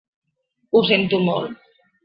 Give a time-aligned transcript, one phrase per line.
[0.71, 1.57] Ho sento molt.